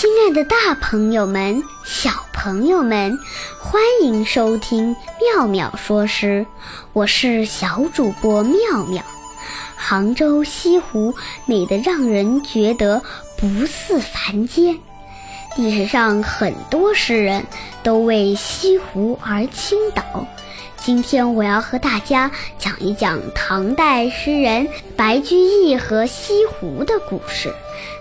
[0.00, 3.18] 亲爱的，大朋友们、小朋友们，
[3.58, 6.46] 欢迎收听妙妙说诗，
[6.94, 9.04] 我是小主播妙妙。
[9.76, 13.02] 杭州西湖美得让人觉得
[13.36, 14.78] 不似凡间，
[15.58, 17.44] 历史上很多诗人
[17.82, 20.26] 都为西湖而倾倒。
[20.82, 24.66] 今天我要和大家讲一讲唐代诗人
[24.96, 27.52] 白居易和西湖的故事。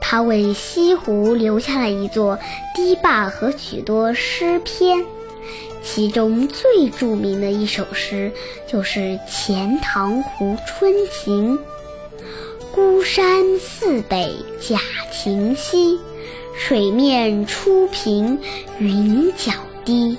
[0.00, 2.36] 他为西湖留下了一座
[2.74, 5.04] 堤坝和许多诗篇，
[5.84, 8.32] 其中最著名的一首诗
[8.66, 8.98] 就是
[9.30, 11.56] 《钱塘湖春情》
[12.74, 14.80] ：“孤山寺北贾
[15.12, 16.00] 亭西，
[16.56, 18.38] 水面初平
[18.78, 19.52] 云脚
[19.84, 20.18] 低。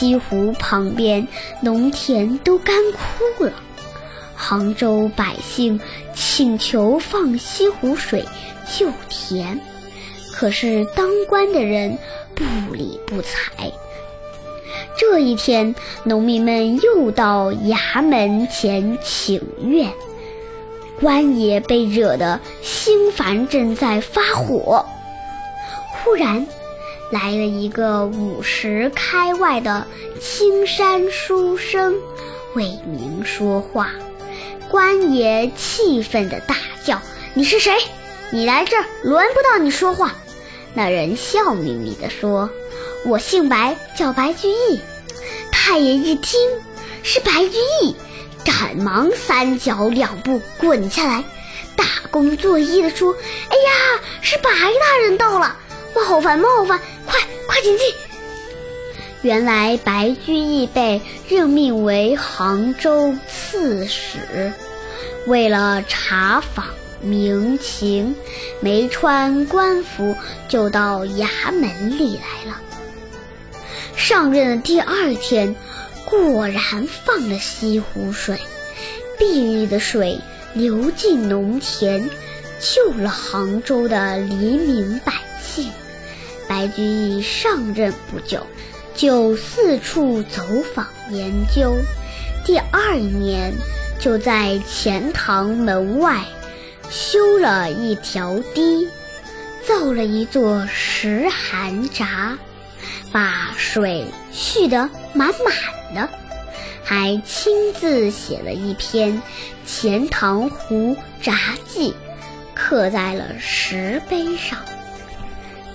[0.00, 1.28] 西湖旁边
[1.60, 3.52] 农田都干枯了，
[4.34, 5.78] 杭州百姓
[6.14, 8.24] 请求放西湖水
[8.66, 9.60] 救田，
[10.32, 11.98] 可是当官的人
[12.34, 13.70] 不理不睬。
[14.96, 19.92] 这一天，农民们又到衙门前请愿，
[20.98, 24.82] 官爷被惹得心烦，正在发火，
[25.92, 26.46] 忽然。
[27.10, 29.86] 来了一个五十开外的
[30.20, 31.96] 青山书生，
[32.54, 33.90] 为民说话。
[34.68, 37.02] 官爷气愤地大叫
[37.34, 37.74] ：“你是谁？
[38.30, 40.14] 你来这儿轮不到你说话！”
[40.72, 42.48] 那人笑眯眯地说
[43.04, 44.80] ：“我姓白，叫白居易。”
[45.50, 46.40] 太爷一听
[47.02, 47.96] 是白居易，
[48.44, 51.24] 赶忙三脚两步滚下来，
[51.74, 53.12] 大功作揖地说
[53.50, 55.56] ：“哎呀，是白大人到了。”
[55.94, 57.86] 冒犯冒犯，快快请进！
[59.22, 64.52] 原来白居易被任命为杭州刺史，
[65.26, 66.66] 为了查访
[67.02, 68.14] 民情，
[68.60, 70.16] 没穿官服
[70.48, 72.60] 就到衙门里来了。
[73.94, 75.54] 上任的第二天，
[76.06, 78.38] 果然放了西湖水，
[79.18, 80.18] 碧绿的水
[80.54, 82.08] 流进农田，
[82.60, 85.12] 救了杭州的黎民百
[85.42, 85.70] 姓。
[86.48, 88.44] 白居易上任不久，
[88.94, 90.42] 就四处走
[90.74, 91.76] 访研究。
[92.44, 93.52] 第二年，
[94.00, 96.24] 就在钱塘门外
[96.88, 98.88] 修了一条堤，
[99.64, 102.36] 造了一座石函闸，
[103.12, 105.54] 把水蓄得满满
[105.94, 106.08] 的，
[106.82, 109.12] 还亲自写了一篇
[109.64, 111.38] 《钱塘湖闸
[111.68, 111.92] 记》，
[112.60, 114.58] 刻在了石碑上。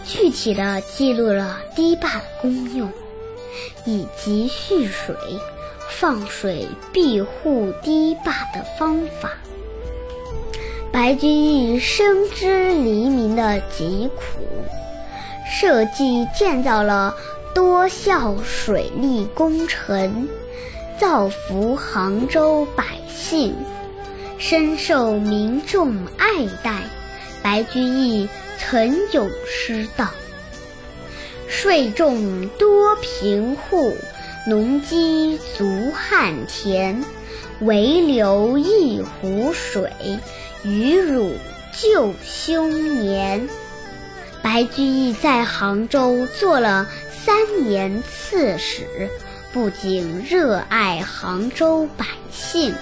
[0.05, 2.87] 具体的记录了堤坝的功用，
[3.85, 5.15] 以及蓄水、
[5.89, 9.31] 放水庇护堤坝的方法。
[10.91, 14.45] 白居易深知黎民的疾苦，
[15.51, 17.15] 设计建造了
[17.53, 20.29] 多效水利工程，
[20.99, 23.55] 造福杭州百姓，
[24.37, 26.81] 深受民众爱戴。
[27.41, 28.27] 白居易。
[28.57, 30.07] 曾有诗道
[31.45, 33.95] ：“税重多贫户，
[34.47, 37.03] 农机足旱田。
[37.59, 39.91] 唯留一湖水，
[40.63, 41.33] 与汝
[41.73, 43.47] 救凶年。”
[44.41, 49.09] 白居易在杭州做了三年刺史，
[49.51, 52.73] 不仅热爱杭州百姓，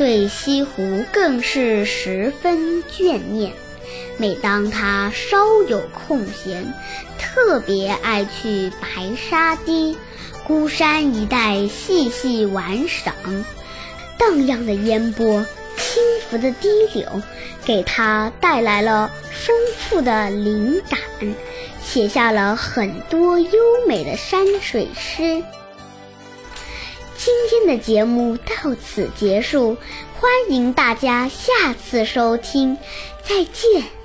[0.00, 3.52] 对西湖更是十分眷念。
[4.16, 6.72] 每当他稍有空闲，
[7.18, 9.94] 特别爱去白沙堤、
[10.46, 13.14] 孤山一带细细玩赏。
[14.16, 15.44] 荡漾的烟波、
[15.76, 17.22] 轻浮的堤流，
[17.66, 20.98] 给他带来了丰富的灵感，
[21.84, 23.50] 写下了很多优
[23.86, 25.44] 美的山水诗。
[27.22, 29.76] 今天的节目到此结束，
[30.18, 32.78] 欢迎大家下次收听，
[33.22, 33.99] 再见。